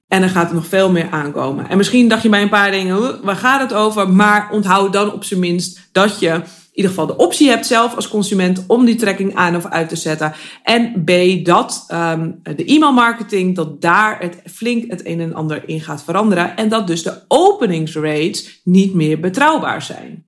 En 0.10 0.24
er 0.24 0.30
gaat 0.30 0.50
er 0.50 0.56
nog 0.56 0.68
veel 0.68 0.92
meer 0.92 1.10
aankomen. 1.10 1.70
En 1.70 1.78
misschien 1.78 2.08
dacht 2.08 2.24
je 2.24 2.30
bij 2.30 2.42
een 2.42 2.50
paar 2.50 2.72
dingen, 2.72 3.24
waar 3.24 3.36
gaat 3.36 3.62
het 3.62 3.74
over? 3.74 4.10
Maar 4.10 4.50
onthoud 4.52 4.94
dan 4.94 5.14
op 5.14 5.24
zijn 5.24 5.40
minst 5.40 5.90
dat 5.92 6.20
je 6.20 6.30
in 6.30 6.86
ieder 6.86 6.92
geval 6.92 7.08
de 7.08 7.24
optie 7.24 7.50
hebt 7.50 7.66
zelf 7.66 7.96
als 7.96 8.08
consument 8.08 8.64
om 8.68 8.86
die 8.86 8.96
tracking 8.96 9.36
aan 9.36 9.56
of 9.56 9.66
uit 9.66 9.90
te 9.90 9.96
zetten. 9.96 10.34
En 10.64 11.04
B, 11.06 11.12
dat 11.46 11.86
um, 11.92 12.40
de 12.44 12.66
e-mailmarketing, 12.66 13.56
dat 13.56 13.82
daar 13.82 14.20
het 14.20 14.42
flink 14.46 14.92
het 14.92 15.06
een 15.06 15.20
en 15.20 15.34
ander 15.34 15.70
in 15.70 15.82
gaat 15.82 16.04
veranderen. 16.04 16.56
En 16.56 16.70
dat 16.70 16.88
dus 16.88 17.04
de 17.04 17.22
openingsrates 17.28 18.62
niet 18.64 18.94
meer 18.94 19.20
betrouwbaar 19.20 19.82
zijn. 19.82 20.26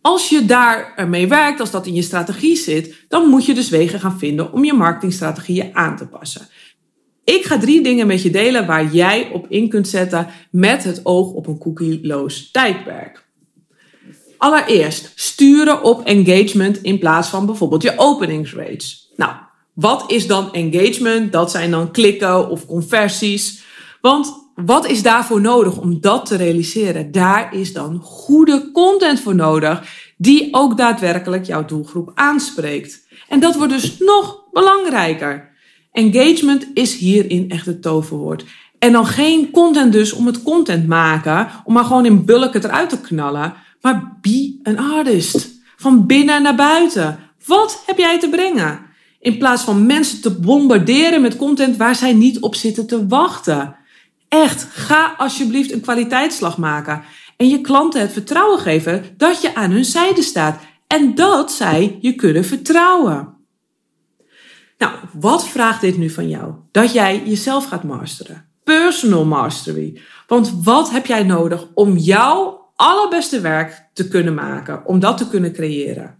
Als 0.00 0.28
je 0.28 0.44
daar 0.44 1.06
mee 1.08 1.28
werkt, 1.28 1.60
als 1.60 1.70
dat 1.70 1.86
in 1.86 1.94
je 1.94 2.02
strategie 2.02 2.56
zit, 2.56 3.04
dan 3.08 3.28
moet 3.28 3.46
je 3.46 3.54
dus 3.54 3.68
wegen 3.68 4.00
gaan 4.00 4.18
vinden 4.18 4.52
om 4.52 4.64
je 4.64 4.72
marketingstrategieën 4.72 5.70
aan 5.72 5.96
te 5.96 6.06
passen. 6.06 6.48
Ik 7.28 7.44
ga 7.44 7.58
drie 7.58 7.82
dingen 7.82 8.06
met 8.06 8.22
je 8.22 8.30
delen 8.30 8.66
waar 8.66 8.86
jij 8.92 9.30
op 9.32 9.46
in 9.48 9.68
kunt 9.68 9.88
zetten 9.88 10.26
met 10.50 10.84
het 10.84 11.00
oog 11.02 11.32
op 11.32 11.46
een 11.46 11.58
cookieloos 11.58 12.50
tijdperk. 12.50 13.24
Allereerst 14.36 15.12
sturen 15.14 15.82
op 15.82 16.04
engagement 16.04 16.82
in 16.82 16.98
plaats 16.98 17.28
van 17.28 17.46
bijvoorbeeld 17.46 17.82
je 17.82 17.92
openingsrates. 17.96 19.12
Nou, 19.16 19.32
wat 19.72 20.04
is 20.10 20.26
dan 20.26 20.52
engagement? 20.52 21.32
Dat 21.32 21.50
zijn 21.50 21.70
dan 21.70 21.90
klikken 21.90 22.48
of 22.48 22.66
conversies. 22.66 23.62
Want 24.00 24.50
wat 24.54 24.86
is 24.86 25.02
daarvoor 25.02 25.40
nodig 25.40 25.78
om 25.78 26.00
dat 26.00 26.26
te 26.26 26.36
realiseren? 26.36 27.12
Daar 27.12 27.54
is 27.54 27.72
dan 27.72 28.00
goede 28.02 28.70
content 28.72 29.20
voor 29.20 29.34
nodig 29.34 29.82
die 30.16 30.48
ook 30.50 30.76
daadwerkelijk 30.76 31.44
jouw 31.44 31.64
doelgroep 31.64 32.10
aanspreekt. 32.14 33.06
En 33.28 33.40
dat 33.40 33.56
wordt 33.56 33.72
dus 33.72 33.98
nog 33.98 34.42
belangrijker. 34.52 35.56
Engagement 35.92 36.66
is 36.74 36.96
hierin 36.96 37.50
echt 37.50 37.66
het 37.66 37.82
toverwoord. 37.82 38.44
En 38.78 38.92
dan 38.92 39.06
geen 39.06 39.50
content 39.50 39.92
dus 39.92 40.12
om 40.12 40.26
het 40.26 40.42
content 40.42 40.86
maken, 40.86 41.48
om 41.64 41.72
maar 41.72 41.84
gewoon 41.84 42.06
in 42.06 42.24
bulken 42.24 42.64
eruit 42.64 42.88
te 42.88 43.00
knallen. 43.00 43.54
Maar 43.80 44.18
be 44.20 44.58
an 44.62 44.78
artist. 44.78 45.48
Van 45.76 46.06
binnen 46.06 46.42
naar 46.42 46.54
buiten. 46.54 47.18
Wat 47.46 47.82
heb 47.86 47.98
jij 47.98 48.18
te 48.18 48.28
brengen? 48.28 48.80
In 49.20 49.38
plaats 49.38 49.62
van 49.62 49.86
mensen 49.86 50.20
te 50.20 50.30
bombarderen 50.30 51.20
met 51.20 51.36
content 51.36 51.76
waar 51.76 51.94
zij 51.94 52.12
niet 52.12 52.40
op 52.40 52.54
zitten 52.54 52.86
te 52.86 53.06
wachten. 53.06 53.76
Echt, 54.28 54.66
ga 54.70 55.14
alsjeblieft 55.16 55.72
een 55.72 55.80
kwaliteitsslag 55.80 56.58
maken. 56.58 57.02
En 57.36 57.48
je 57.48 57.60
klanten 57.60 58.00
het 58.00 58.12
vertrouwen 58.12 58.58
geven 58.58 59.04
dat 59.16 59.42
je 59.42 59.54
aan 59.54 59.70
hun 59.70 59.84
zijde 59.84 60.22
staat. 60.22 60.60
En 60.86 61.14
dat 61.14 61.52
zij 61.52 61.98
je 62.00 62.14
kunnen 62.14 62.44
vertrouwen. 62.44 63.37
Nou, 64.78 64.92
wat 65.12 65.48
vraagt 65.48 65.80
dit 65.80 65.96
nu 65.96 66.10
van 66.10 66.28
jou? 66.28 66.54
Dat 66.70 66.92
jij 66.92 67.22
jezelf 67.24 67.66
gaat 67.66 67.84
masteren. 67.84 68.48
Personal 68.64 69.24
mastery. 69.24 70.00
Want 70.26 70.52
wat 70.64 70.90
heb 70.90 71.06
jij 71.06 71.22
nodig 71.22 71.66
om 71.74 71.96
jouw 71.96 72.70
allerbeste 72.74 73.40
werk 73.40 73.88
te 73.92 74.08
kunnen 74.08 74.34
maken? 74.34 74.86
Om 74.86 74.98
dat 74.98 75.18
te 75.18 75.28
kunnen 75.28 75.52
creëren? 75.52 76.18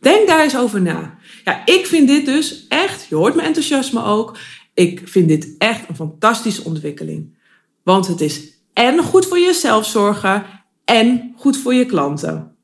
Denk 0.00 0.28
daar 0.28 0.42
eens 0.42 0.56
over 0.56 0.80
na. 0.82 1.18
Ja, 1.44 1.66
ik 1.66 1.86
vind 1.86 2.08
dit 2.08 2.26
dus 2.26 2.66
echt, 2.68 3.06
je 3.08 3.14
hoort 3.14 3.34
mijn 3.34 3.46
enthousiasme 3.46 4.04
ook. 4.04 4.38
Ik 4.74 5.08
vind 5.08 5.28
dit 5.28 5.54
echt 5.58 5.88
een 5.88 5.96
fantastische 5.96 6.64
ontwikkeling. 6.64 7.36
Want 7.82 8.06
het 8.06 8.20
is 8.20 8.62
en 8.72 9.02
goed 9.02 9.26
voor 9.26 9.38
jezelf 9.38 9.86
zorgen 9.86 10.44
en 10.84 11.32
goed 11.36 11.56
voor 11.56 11.74
je 11.74 11.86
klanten. 11.86 12.56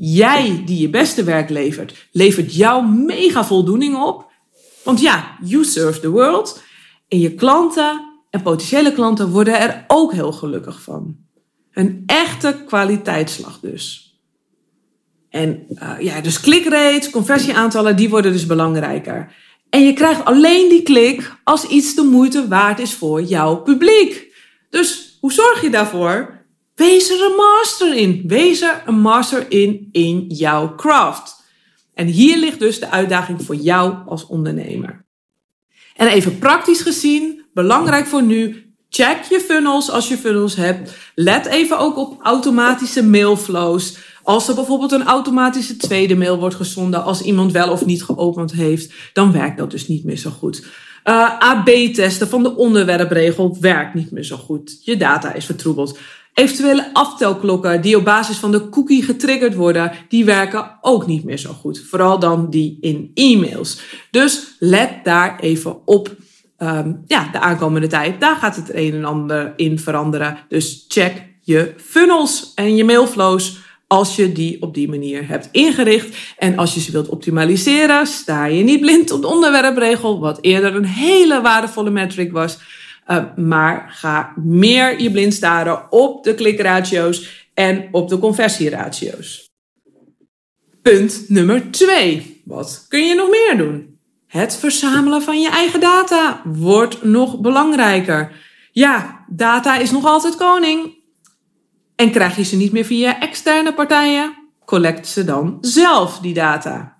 Jij 0.00 0.62
die 0.64 0.80
je 0.80 0.90
beste 0.90 1.24
werk 1.24 1.50
levert, 1.50 2.06
levert 2.12 2.54
jou 2.54 2.88
mega 2.88 3.44
voldoening 3.44 3.96
op. 3.96 4.30
Want 4.84 5.00
ja, 5.00 5.36
you 5.44 5.64
serve 5.64 6.00
the 6.00 6.10
world. 6.10 6.62
En 7.08 7.20
je 7.20 7.34
klanten 7.34 8.20
en 8.30 8.42
potentiële 8.42 8.92
klanten 8.92 9.30
worden 9.30 9.60
er 9.60 9.84
ook 9.86 10.12
heel 10.12 10.32
gelukkig 10.32 10.82
van. 10.82 11.16
Een 11.72 12.02
echte 12.06 12.62
kwaliteitsslag 12.66 13.60
dus. 13.60 14.16
En 15.30 15.66
uh, 15.68 16.00
ja, 16.00 16.20
dus 16.20 16.40
clikrates, 16.40 17.10
conversieaantallen, 17.10 17.96
die 17.96 18.10
worden 18.10 18.32
dus 18.32 18.46
belangrijker. 18.46 19.34
En 19.70 19.84
je 19.84 19.92
krijgt 19.92 20.24
alleen 20.24 20.68
die 20.68 20.82
klik 20.82 21.34
als 21.44 21.64
iets 21.64 21.94
de 21.94 22.02
moeite 22.02 22.48
waard 22.48 22.78
is 22.78 22.94
voor 22.94 23.22
jouw 23.22 23.56
publiek. 23.56 24.34
Dus 24.70 25.16
hoe 25.20 25.32
zorg 25.32 25.62
je 25.62 25.70
daarvoor? 25.70 26.37
Wees 26.78 27.10
er 27.10 27.24
een 27.24 27.36
master 27.36 27.96
in. 27.96 28.22
Wees 28.26 28.60
er 28.60 28.82
een 28.86 29.00
master 29.00 29.46
in 29.48 29.88
in 29.92 30.24
jouw 30.28 30.74
craft. 30.74 31.42
En 31.94 32.06
hier 32.06 32.38
ligt 32.38 32.58
dus 32.58 32.80
de 32.80 32.90
uitdaging 32.90 33.42
voor 33.42 33.54
jou 33.54 33.94
als 34.06 34.26
ondernemer. 34.26 35.06
En 35.94 36.08
even 36.08 36.38
praktisch 36.38 36.80
gezien, 36.80 37.44
belangrijk 37.54 38.06
voor 38.06 38.22
nu, 38.22 38.72
check 38.88 39.22
je 39.22 39.40
funnels 39.40 39.90
als 39.90 40.08
je 40.08 40.16
funnels 40.16 40.56
hebt. 40.56 40.96
Let 41.14 41.46
even 41.46 41.78
ook 41.78 41.96
op 41.96 42.22
automatische 42.22 43.04
mailflows. 43.04 43.98
Als 44.22 44.48
er 44.48 44.54
bijvoorbeeld 44.54 44.92
een 44.92 45.06
automatische 45.06 45.76
tweede 45.76 46.16
mail 46.16 46.38
wordt 46.38 46.54
gezonden 46.54 47.04
als 47.04 47.22
iemand 47.22 47.52
wel 47.52 47.70
of 47.70 47.84
niet 47.84 48.02
geopend 48.02 48.52
heeft, 48.52 48.92
dan 49.12 49.32
werkt 49.32 49.58
dat 49.58 49.70
dus 49.70 49.88
niet 49.88 50.04
meer 50.04 50.18
zo 50.18 50.30
goed. 50.30 50.66
Uh, 51.04 51.38
AB-testen 51.38 52.28
van 52.28 52.42
de 52.42 52.56
onderwerpregel 52.56 53.56
werkt 53.60 53.94
niet 53.94 54.10
meer 54.10 54.24
zo 54.24 54.36
goed. 54.36 54.80
Je 54.84 54.96
data 54.96 55.32
is 55.32 55.44
vertroebeld. 55.44 55.98
Eventuele 56.38 56.90
aftelklokken 56.92 57.80
die 57.80 57.96
op 57.96 58.04
basis 58.04 58.36
van 58.36 58.50
de 58.50 58.68
cookie 58.68 59.02
getriggerd 59.02 59.54
worden, 59.54 59.92
die 60.08 60.24
werken 60.24 60.78
ook 60.80 61.06
niet 61.06 61.24
meer 61.24 61.38
zo 61.38 61.52
goed. 61.52 61.84
Vooral 61.88 62.18
dan 62.18 62.50
die 62.50 62.78
in 62.80 63.10
e-mails. 63.14 63.80
Dus 64.10 64.56
let 64.58 64.90
daar 65.04 65.40
even 65.40 65.86
op. 65.86 66.16
Um, 66.58 67.02
ja, 67.06 67.28
de 67.32 67.40
aankomende 67.40 67.86
tijd, 67.86 68.20
daar 68.20 68.36
gaat 68.36 68.56
het 68.56 68.74
een 68.74 68.94
en 68.94 69.04
ander 69.04 69.52
in 69.56 69.78
veranderen. 69.78 70.38
Dus 70.48 70.84
check 70.88 71.22
je 71.40 71.74
funnels 71.76 72.52
en 72.54 72.76
je 72.76 72.84
mailflows 72.84 73.58
als 73.86 74.16
je 74.16 74.32
die 74.32 74.62
op 74.62 74.74
die 74.74 74.88
manier 74.88 75.28
hebt 75.28 75.48
ingericht. 75.52 76.16
En 76.38 76.58
als 76.58 76.74
je 76.74 76.80
ze 76.80 76.92
wilt 76.92 77.08
optimaliseren, 77.08 78.06
sta 78.06 78.44
je 78.44 78.62
niet 78.62 78.80
blind 78.80 79.10
op 79.10 79.20
de 79.20 79.28
onderwerpregel, 79.28 80.20
wat 80.20 80.38
eerder 80.40 80.74
een 80.74 80.86
hele 80.86 81.40
waardevolle 81.40 81.90
metric 81.90 82.32
was. 82.32 82.58
Uh, 83.10 83.36
maar 83.36 83.90
ga 83.90 84.32
meer 84.36 85.00
je 85.00 85.10
blind 85.10 85.34
staren 85.34 85.92
op 85.92 86.24
de 86.24 86.34
klikratio's 86.34 87.46
en 87.54 87.88
op 87.92 88.08
de 88.08 88.18
conversieratio's. 88.18 89.50
Punt 90.82 91.24
nummer 91.28 91.70
2. 91.70 92.42
Wat 92.44 92.84
kun 92.88 93.06
je 93.06 93.14
nog 93.14 93.30
meer 93.30 93.56
doen? 93.56 93.98
Het 94.26 94.56
verzamelen 94.56 95.22
van 95.22 95.40
je 95.40 95.50
eigen 95.50 95.80
data 95.80 96.42
wordt 96.44 97.04
nog 97.04 97.40
belangrijker. 97.40 98.32
Ja, 98.72 99.24
data 99.28 99.76
is 99.76 99.90
nog 99.90 100.04
altijd 100.04 100.36
koning. 100.36 100.96
En 101.96 102.10
krijg 102.10 102.36
je 102.36 102.42
ze 102.42 102.56
niet 102.56 102.72
meer 102.72 102.84
via 102.84 103.20
externe 103.20 103.74
partijen? 103.74 104.34
Collect 104.64 105.08
ze 105.08 105.24
dan 105.24 105.58
zelf, 105.60 106.18
die 106.18 106.34
data. 106.34 106.97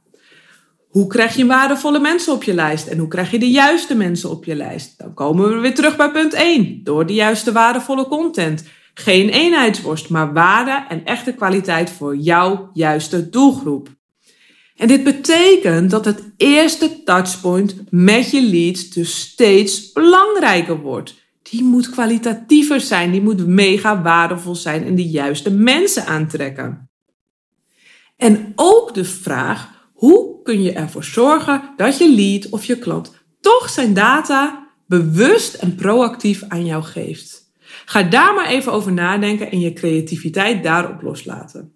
Hoe 0.89 1.07
krijg 1.07 1.37
je 1.37 1.47
waardevolle 1.47 1.99
mensen 1.99 2.33
op 2.33 2.43
je 2.43 2.55
lijst 2.55 2.87
en 2.87 2.99
hoe 2.99 3.09
krijg 3.09 3.31
je 3.31 3.39
de 3.39 3.51
juiste 3.51 3.95
mensen 3.95 4.31
op 4.31 4.45
je 4.45 4.55
lijst? 4.55 4.99
Dan 4.99 5.15
komen 5.15 5.49
we 5.49 5.59
weer 5.59 5.75
terug 5.75 5.97
bij 5.97 6.11
punt 6.11 6.33
1. 6.33 6.81
Door 6.85 7.07
de 7.07 7.15
juiste 7.15 7.53
waardevolle 7.53 8.07
content. 8.07 8.65
Geen 8.95 9.29
eenheidsworst, 9.29 10.09
maar 10.09 10.33
waarde 10.33 10.85
en 10.89 11.05
echte 11.05 11.33
kwaliteit 11.33 11.91
voor 11.91 12.17
jouw 12.17 12.71
juiste 12.73 13.29
doelgroep. 13.29 13.89
En 14.77 14.89
dit 14.89 15.05
betekent 15.05 15.91
dat 15.91 16.05
het 16.05 16.33
eerste 16.37 17.03
touchpoint 17.03 17.77
met 17.91 18.31
je 18.31 18.43
leads 18.43 18.91
dus 18.91 19.21
steeds 19.21 19.93
belangrijker 19.93 20.81
wordt. 20.81 21.15
Die 21.43 21.65
moet 21.65 21.91
kwalitatiever 21.91 22.81
zijn, 22.81 23.11
die 23.11 23.23
moet 23.23 23.47
mega 23.47 24.03
waardevol 24.03 24.55
zijn 24.55 24.85
en 24.85 24.95
de 24.95 25.09
juiste 25.09 25.51
mensen 25.51 26.07
aantrekken. 26.07 26.91
En 28.17 28.53
ook 28.57 28.95
de 28.95 29.05
vraag 29.05 29.78
hoe 29.99 30.43
kun 30.43 30.63
je 30.63 30.73
ervoor 30.73 31.05
zorgen 31.05 31.63
dat 31.77 31.99
je 31.99 32.15
lead 32.15 32.49
of 32.49 32.65
je 32.65 32.79
klant 32.79 33.13
toch 33.41 33.69
zijn 33.69 33.95
data 33.95 34.69
bewust 34.87 35.55
en 35.55 35.75
proactief 35.75 36.43
aan 36.49 36.65
jou 36.65 36.83
geeft? 36.83 37.53
Ga 37.85 38.03
daar 38.03 38.35
maar 38.35 38.47
even 38.47 38.73
over 38.73 38.93
nadenken 38.93 39.51
en 39.51 39.61
je 39.61 39.73
creativiteit 39.73 40.63
daarop 40.63 41.03
loslaten. 41.03 41.73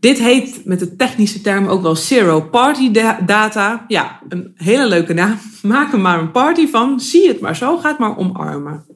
Dit 0.00 0.18
heet 0.18 0.64
met 0.64 0.78
de 0.78 0.96
technische 0.96 1.40
term 1.40 1.66
ook 1.66 1.82
wel 1.82 1.96
zero 1.96 2.40
party 2.40 2.90
data. 3.26 3.84
Ja, 3.88 4.20
een 4.28 4.52
hele 4.54 4.86
leuke 4.86 5.14
naam. 5.14 5.38
Maak 5.62 5.92
er 5.92 6.00
maar 6.00 6.18
een 6.18 6.30
party 6.30 6.68
van. 6.68 7.00
Zie 7.00 7.28
het 7.28 7.40
maar 7.40 7.56
zo. 7.56 7.76
Ga 7.76 7.88
het 7.88 7.98
maar 7.98 8.16
omarmen. 8.16 8.86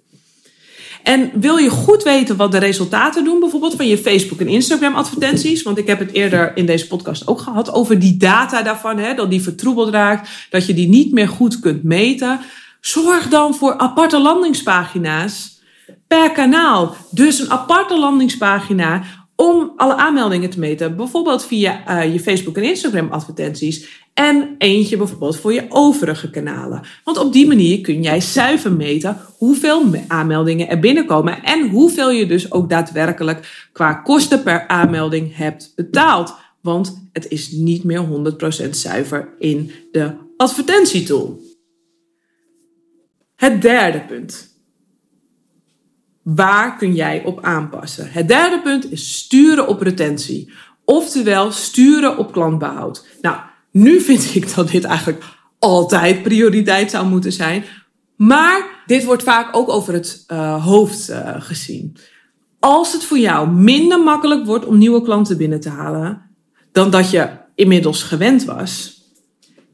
En 1.03 1.31
wil 1.35 1.57
je 1.57 1.71
goed 1.71 2.03
weten 2.03 2.37
wat 2.37 2.53
de 2.53 2.59
resultaten 2.59 3.25
doen, 3.25 3.41
bijvoorbeeld 3.41 3.75
van 3.75 3.87
je 3.87 3.99
Facebook 3.99 4.41
en 4.41 4.49
Instagram 4.49 4.95
advertenties? 4.95 5.63
Want 5.63 5.79
ik 5.79 5.87
heb 5.87 5.99
het 5.99 6.13
eerder 6.13 6.57
in 6.57 6.67
deze 6.67 6.87
podcast 6.87 7.27
ook 7.27 7.41
gehad 7.41 7.73
over 7.73 7.99
die 7.99 8.17
data 8.17 8.63
daarvan, 8.63 8.99
hè, 8.99 9.15
dat 9.15 9.31
die 9.31 9.43
vertroebeld 9.43 9.89
raakt, 9.89 10.29
dat 10.51 10.67
je 10.67 10.75
die 10.75 10.89
niet 10.89 11.13
meer 11.13 11.29
goed 11.29 11.61
kunt 11.61 11.83
meten. 11.83 12.41
Zorg 12.81 13.29
dan 13.29 13.55
voor 13.55 13.79
aparte 13.79 14.21
landingspagina's 14.21 15.61
per 16.07 16.31
kanaal. 16.31 16.97
Dus 17.11 17.39
een 17.39 17.51
aparte 17.51 17.99
landingspagina 17.99 19.03
om 19.41 19.73
alle 19.77 19.95
aanmeldingen 19.95 20.51
te 20.51 20.59
meten. 20.59 20.97
Bijvoorbeeld 20.97 21.47
via 21.47 22.05
uh, 22.05 22.13
je 22.13 22.21
Facebook 22.21 22.57
en 22.57 22.63
Instagram 22.63 23.09
advertenties. 23.11 24.07
En 24.15 24.55
eentje 24.59 24.97
bijvoorbeeld 24.97 25.37
voor 25.37 25.53
je 25.53 25.67
overige 25.69 26.31
kanalen. 26.31 26.83
Want 27.05 27.19
op 27.19 27.33
die 27.33 27.47
manier 27.47 27.81
kun 27.81 28.03
jij 28.03 28.21
zuiver 28.21 28.73
meten 28.73 29.17
hoeveel 29.37 29.83
aanmeldingen 30.09 30.69
er 30.69 30.79
binnenkomen. 30.79 31.43
En 31.43 31.69
hoeveel 31.69 32.11
je 32.11 32.27
dus 32.27 32.53
ook 32.53 32.69
daadwerkelijk 32.69 33.69
qua 33.73 33.95
kosten 33.95 34.43
per 34.43 34.69
aanmelding 34.69 35.37
hebt 35.37 35.73
betaald. 35.77 36.35
Want 36.61 37.09
het 37.13 37.29
is 37.29 37.51
niet 37.51 37.85
meer 37.85 38.05
100% 38.67 38.71
zuiver 38.71 39.35
in 39.39 39.71
de 39.93 40.13
advertentietool. 40.37 41.41
Het 43.37 43.63
derde 43.63 44.01
punt. 44.01 44.58
Waar 46.35 46.77
kun 46.77 46.95
jij 46.95 47.25
op 47.25 47.43
aanpassen? 47.43 48.11
Het 48.11 48.29
derde 48.29 48.61
punt 48.61 48.91
is 48.91 49.19
sturen 49.19 49.69
op 49.69 49.81
retentie. 49.81 50.53
Oftewel 50.85 51.53
sturen 51.53 52.19
op 52.19 52.33
klantbehoud. 52.33 53.07
Nou, 53.21 53.37
nu 53.71 54.01
vind 54.01 54.35
ik 54.35 54.55
dat 54.55 54.71
dit 54.71 54.85
eigenlijk 54.85 55.25
altijd 55.59 56.23
prioriteit 56.23 56.91
zou 56.91 57.07
moeten 57.07 57.33
zijn. 57.33 57.65
Maar 58.17 58.83
dit 58.87 59.05
wordt 59.05 59.23
vaak 59.23 59.57
ook 59.57 59.69
over 59.69 59.93
het 59.93 60.25
uh, 60.29 60.65
hoofd 60.65 61.11
uh, 61.11 61.35
gezien. 61.39 61.97
Als 62.59 62.93
het 62.93 63.05
voor 63.05 63.19
jou 63.19 63.51
minder 63.51 64.01
makkelijk 64.01 64.47
wordt 64.47 64.67
om 64.67 64.79
nieuwe 64.79 65.03
klanten 65.03 65.37
binnen 65.37 65.61
te 65.61 65.71
halen 65.71 66.23
dan 66.73 66.91
dat 66.91 67.11
je 67.11 67.31
inmiddels 67.55 68.03
gewend 68.03 68.45
was, 68.45 69.03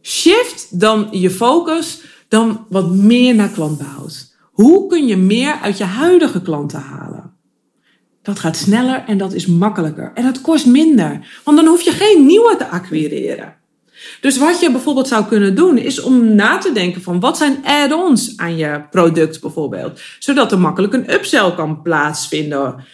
shift 0.03 0.81
dan 0.81 1.09
je 1.11 1.31
focus 1.31 2.01
dan 2.29 2.67
wat 2.69 2.91
meer 2.91 3.35
naar 3.35 3.51
klantbehoud. 3.51 4.34
Hoe 4.55 4.87
kun 4.87 5.07
je 5.07 5.17
meer 5.17 5.59
uit 5.63 5.79
je 5.79 5.85
huidige 5.85 6.43
klanten 6.43 6.81
halen? 6.81 7.33
Dat 8.23 8.39
gaat 8.39 8.57
sneller 8.57 9.05
en 9.07 9.19
dat 9.19 9.33
is 9.33 9.47
makkelijker. 9.47 10.11
En 10.15 10.25
dat 10.25 10.41
kost 10.41 10.67
minder, 10.67 11.41
want 11.45 11.57
dan 11.57 11.67
hoef 11.67 11.81
je 11.81 11.91
geen 11.91 12.27
nieuwe 12.27 12.57
te 12.57 12.69
acquireren. 12.69 13.57
Dus 14.21 14.39
wat 14.39 14.61
je 14.61 14.71
bijvoorbeeld 14.71 15.09
zou 15.09 15.25
kunnen 15.25 15.55
doen, 15.55 15.79
is 15.79 16.01
om 16.01 16.35
na 16.35 16.59
te 16.59 16.73
denken 16.73 17.03
van 17.03 17.21
wat 17.21 17.37
zijn 17.37 17.65
add-ons 17.65 18.37
aan 18.37 18.57
je 18.57 18.83
product 18.91 19.41
bijvoorbeeld. 19.41 20.01
Zodat 20.19 20.53
er 20.53 20.59
makkelijk 20.59 20.93
een 20.93 21.13
upsell 21.13 21.55
kan 21.55 21.83
plaatsvinden. 21.83 22.85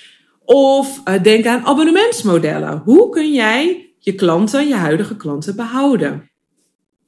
Of 0.44 1.01
uh, 1.05 1.23
denk 1.23 1.46
aan 1.46 1.64
abonnementsmodellen. 1.64 2.83
Hoe 2.85 3.09
kun 3.09 3.33
jij 3.33 3.92
je 3.99 4.14
klanten, 4.14 4.68
je 4.68 4.75
huidige 4.75 5.16
klanten 5.16 5.57
behouden? 5.57 6.30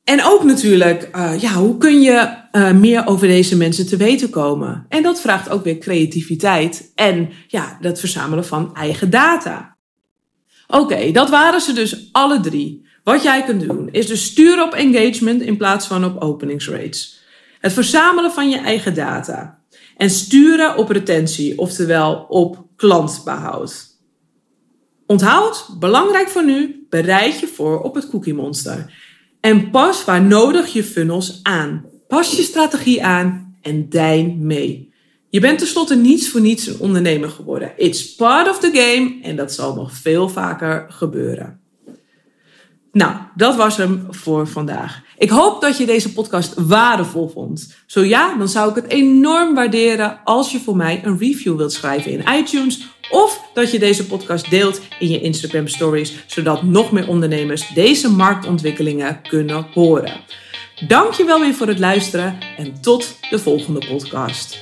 En 0.04 0.24
ook 0.24 0.44
natuurlijk, 0.44 1.08
uh, 1.16 1.40
ja, 1.40 1.52
hoe 1.52 1.78
kun 1.78 2.00
je 2.00 2.36
uh, 2.52 2.72
meer 2.72 3.06
over 3.06 3.26
deze 3.26 3.56
mensen 3.56 3.86
te 3.86 3.96
weten 3.96 4.30
komen? 4.30 4.86
En 4.88 5.02
dat 5.02 5.20
vraagt 5.20 5.48
ook 5.48 5.64
weer 5.64 5.78
creativiteit 5.78 6.92
en 6.94 7.30
ja, 7.46 7.78
dat 7.80 8.00
verzamelen 8.00 8.46
van 8.46 8.74
eigen 8.74 9.10
data. 9.10 9.76
Oké, 10.66 11.10
dat 11.10 11.30
waren 11.30 11.60
ze 11.60 11.72
dus 11.72 12.08
alle 12.12 12.40
drie. 12.40 12.86
Wat 13.04 13.22
jij 13.22 13.42
kunt 13.42 13.60
doen 13.60 13.88
is 13.90 14.06
dus 14.06 14.24
sturen 14.24 14.64
op 14.64 14.72
engagement 14.72 15.42
in 15.42 15.56
plaats 15.56 15.86
van 15.86 16.04
op 16.04 16.22
openingsrates. 16.22 17.20
Het 17.60 17.72
verzamelen 17.72 18.32
van 18.32 18.50
je 18.50 18.58
eigen 18.58 18.94
data. 18.94 19.60
En 19.96 20.10
sturen 20.10 20.76
op 20.76 20.88
retentie, 20.88 21.58
oftewel 21.58 22.26
op 22.28 22.66
klantbehoud. 22.76 23.86
Onthoud, 25.06 25.68
belangrijk 25.78 26.28
voor 26.28 26.44
nu, 26.44 26.86
bereid 26.88 27.40
je 27.40 27.46
voor 27.46 27.80
op 27.80 27.94
het 27.94 28.08
cookie 28.08 28.34
monster. 28.34 28.92
En 29.42 29.70
pas 29.70 30.04
waar 30.04 30.22
nodig 30.22 30.72
je 30.72 30.84
funnels 30.84 31.40
aan. 31.42 31.84
Pas 32.08 32.36
je 32.36 32.42
strategie 32.42 33.04
aan 33.04 33.56
en 33.62 33.88
dein 33.88 34.46
mee. 34.46 34.92
Je 35.28 35.40
bent 35.40 35.58
tenslotte 35.58 35.96
niets 35.96 36.28
voor 36.28 36.40
niets 36.40 36.66
een 36.66 36.78
ondernemer 36.78 37.28
geworden. 37.28 37.72
It's 37.76 38.14
part 38.14 38.48
of 38.48 38.58
the 38.58 38.70
game 38.72 39.18
en 39.22 39.36
dat 39.36 39.52
zal 39.52 39.74
nog 39.74 39.92
veel 39.92 40.28
vaker 40.28 40.86
gebeuren. 40.88 41.60
Nou, 42.92 43.14
dat 43.36 43.56
was 43.56 43.76
hem 43.76 44.06
voor 44.10 44.46
vandaag. 44.46 45.02
Ik 45.18 45.30
hoop 45.30 45.60
dat 45.60 45.78
je 45.78 45.86
deze 45.86 46.12
podcast 46.12 46.54
waardevol 46.56 47.28
vond. 47.28 47.74
Zo 47.86 48.04
ja, 48.04 48.36
dan 48.36 48.48
zou 48.48 48.70
ik 48.70 48.74
het 48.74 48.88
enorm 48.88 49.54
waarderen 49.54 50.20
als 50.24 50.52
je 50.52 50.60
voor 50.60 50.76
mij 50.76 51.00
een 51.04 51.18
review 51.18 51.56
wilt 51.56 51.72
schrijven 51.72 52.12
in 52.12 52.38
iTunes 52.38 52.88
of 53.12 53.40
dat 53.54 53.70
je 53.70 53.78
deze 53.78 54.06
podcast 54.06 54.50
deelt 54.50 54.80
in 54.98 55.10
je 55.10 55.20
Instagram 55.20 55.68
stories, 55.68 56.14
zodat 56.26 56.62
nog 56.62 56.92
meer 56.92 57.08
ondernemers 57.08 57.68
deze 57.74 58.10
marktontwikkelingen 58.10 59.20
kunnen 59.28 59.66
horen. 59.74 60.12
Dankjewel 60.86 61.40
weer 61.40 61.54
voor 61.54 61.66
het 61.66 61.78
luisteren 61.78 62.38
en 62.56 62.80
tot 62.80 63.18
de 63.30 63.38
volgende 63.38 63.86
podcast. 63.86 64.58